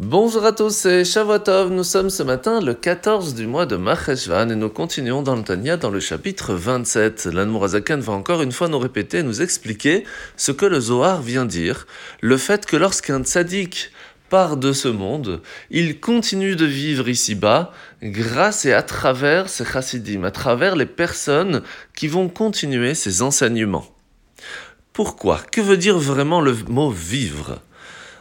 [0.00, 1.72] Bonjour à tous, c'est Shavuotov.
[1.72, 5.42] Nous sommes ce matin le 14 du mois de Maheshvan et nous continuons dans le
[5.42, 7.26] Tanya dans le chapitre 27.
[7.26, 10.04] L'Anmorazakan va encore une fois nous répéter, nous expliquer
[10.36, 11.88] ce que le Zohar vient dire.
[12.20, 13.90] Le fait que lorsqu'un tzaddik
[14.30, 20.22] part de ce monde, il continue de vivre ici-bas grâce et à travers ses chassidim,
[20.22, 21.62] à travers les personnes
[21.96, 23.88] qui vont continuer ses enseignements.
[24.92, 25.40] Pourquoi?
[25.50, 27.60] Que veut dire vraiment le mot vivre?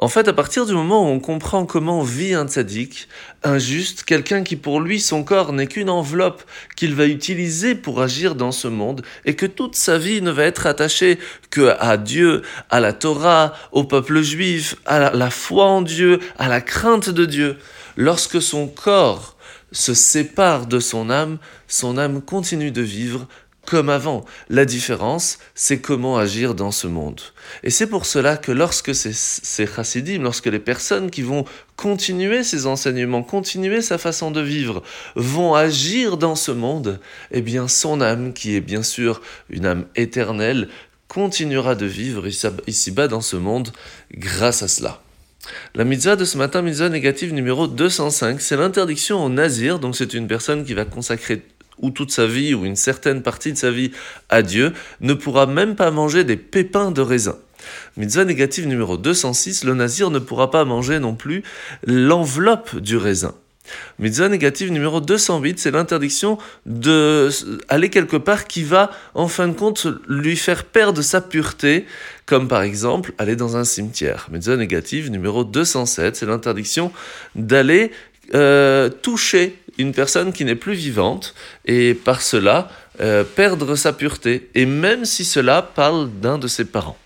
[0.00, 3.08] En fait, à partir du moment où on comprend comment vit un tzaddik,
[3.42, 6.44] un juste, quelqu'un qui pour lui son corps n'est qu'une enveloppe
[6.76, 10.44] qu'il va utiliser pour agir dans ce monde, et que toute sa vie ne va
[10.44, 11.18] être attachée
[11.50, 16.48] que à Dieu, à la Torah, au peuple juif, à la foi en Dieu, à
[16.48, 17.56] la crainte de Dieu,
[17.96, 19.36] lorsque son corps
[19.72, 23.26] se sépare de son âme, son âme continue de vivre
[23.68, 24.24] comme avant.
[24.48, 27.20] La différence, c'est comment agir dans ce monde.
[27.62, 31.44] Et c'est pour cela que lorsque ces, chassidim, lorsque les personnes qui vont
[31.76, 34.82] continuer ces enseignements, continuer sa façon de vivre,
[35.16, 36.98] vont agir dans ce monde,
[37.30, 40.70] eh bien son âme, qui est bien sûr une âme éternelle,
[41.06, 42.26] continuera de vivre
[42.66, 43.68] ici-bas dans ce monde
[44.14, 45.02] grâce à cela.
[45.74, 50.14] La mitzvah de ce matin, mitzvah négative numéro 205, c'est l'interdiction au nazir, donc c'est
[50.14, 51.42] une personne qui va consacrer
[51.80, 53.92] ou toute sa vie, ou une certaine partie de sa vie
[54.28, 57.36] à Dieu, ne pourra même pas manger des pépins de raisin.
[57.96, 61.42] Mitzvah négative numéro 206, le nazir ne pourra pas manger non plus
[61.86, 63.34] l'enveloppe du raisin.
[63.98, 67.28] Mitzvah négative numéro 208, c'est l'interdiction de
[67.68, 71.84] aller quelque part qui va, en fin de compte, lui faire perdre sa pureté,
[72.24, 74.28] comme par exemple aller dans un cimetière.
[74.30, 76.92] Mitzvah négative numéro 207, c'est l'interdiction
[77.34, 77.90] d'aller
[78.34, 81.34] euh, toucher une personne qui n'est plus vivante
[81.64, 82.68] et par cela
[83.00, 86.98] euh, perdre sa pureté, et même si cela parle d'un de ses parents.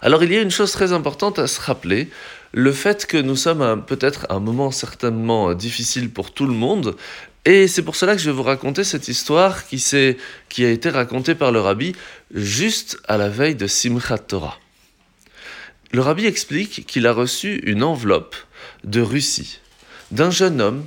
[0.00, 2.08] Alors il y a une chose très importante à se rappeler,
[2.52, 6.96] le fait que nous sommes peut-être à un moment certainement difficile pour tout le monde,
[7.44, 9.84] et c'est pour cela que je vais vous raconter cette histoire qui,
[10.48, 11.94] qui a été racontée par le rabbi
[12.32, 14.58] juste à la veille de Simchat Torah.
[15.92, 18.34] Le rabbi explique qu'il a reçu une enveloppe
[18.82, 19.60] de Russie
[20.14, 20.84] d'un jeune homme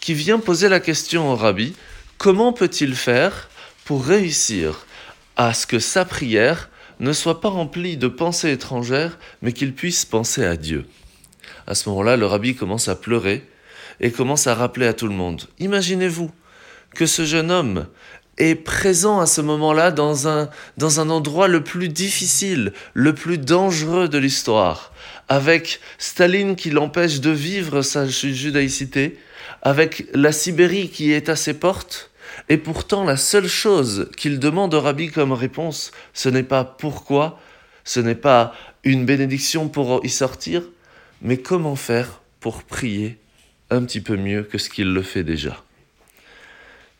[0.00, 1.74] qui vient poser la question au rabbi,
[2.18, 3.50] comment peut-il faire
[3.84, 4.86] pour réussir
[5.36, 6.70] à ce que sa prière
[7.00, 10.86] ne soit pas remplie de pensées étrangères, mais qu'il puisse penser à Dieu?
[11.66, 13.44] À ce moment-là, le rabbi commence à pleurer
[13.98, 15.42] et commence à rappeler à tout le monde.
[15.58, 16.30] Imaginez-vous
[16.94, 17.86] que ce jeune homme
[18.40, 23.38] est présent à ce moment-là dans un, dans un endroit le plus difficile, le plus
[23.38, 24.92] dangereux de l'histoire,
[25.28, 29.18] avec Staline qui l'empêche de vivre sa judaïcité,
[29.62, 32.10] avec la Sibérie qui est à ses portes,
[32.48, 37.38] et pourtant la seule chose qu'il demande au rabbi comme réponse, ce n'est pas pourquoi,
[37.84, 40.62] ce n'est pas une bénédiction pour y sortir,
[41.20, 43.18] mais comment faire pour prier
[43.68, 45.62] un petit peu mieux que ce qu'il le fait déjà.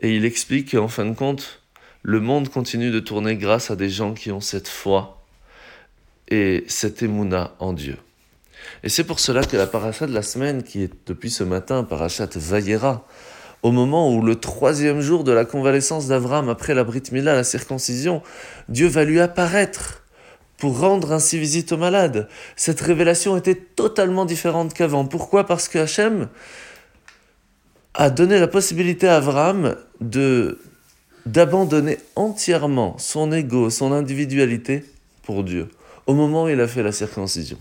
[0.00, 1.62] Et il explique qu'en fin de compte,
[2.02, 5.24] le monde continue de tourner grâce à des gens qui ont cette foi
[6.28, 7.96] et cette émouna en Dieu.
[8.82, 11.84] Et c'est pour cela que la paracha de la semaine, qui est depuis ce matin,
[11.84, 13.06] parachat Vayera,
[13.62, 17.44] au moment où le troisième jour de la convalescence d'Avram après la Brit Mila, la
[17.44, 18.22] circoncision,
[18.68, 20.04] Dieu va lui apparaître
[20.58, 22.28] pour rendre ainsi visite aux malades.
[22.54, 25.04] Cette révélation était totalement différente qu'avant.
[25.04, 25.46] Pourquoi?
[25.46, 26.28] Parce que Hachem
[27.96, 30.58] a donné la possibilité à Avram de
[31.26, 34.84] d'abandonner entièrement son ego, son individualité
[35.24, 35.68] pour Dieu,
[36.06, 37.58] au moment où il a fait la circoncision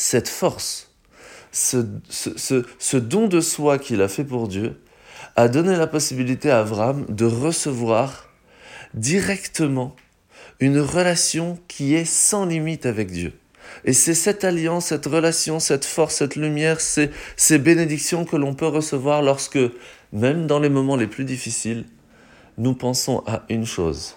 [0.00, 0.90] cette force,
[1.52, 4.80] ce, ce, don de soi qu'il a fait pour Dieu,
[5.36, 8.30] a donné la possibilité à Abraham de recevoir
[8.94, 9.94] directement
[10.58, 13.32] une relation qui est sans limite avec Dieu.
[13.84, 18.54] Et c'est cette alliance, cette relation, cette force, cette lumière, ces, ces bénédictions que l'on
[18.54, 19.58] peut recevoir lorsque,
[20.12, 21.84] même dans les moments les plus difficiles,
[22.58, 24.16] nous pensons à une chose.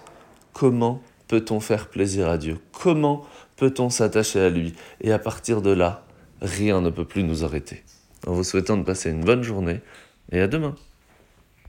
[0.53, 2.59] Comment peut-on faire plaisir à Dieu?
[2.71, 3.25] Comment
[3.55, 4.73] peut-on s'attacher à lui?
[5.01, 6.05] Et à partir de là,
[6.41, 7.83] rien ne peut plus nous arrêter.
[8.27, 9.81] En vous souhaitant de passer une bonne journée
[10.31, 10.75] et à demain.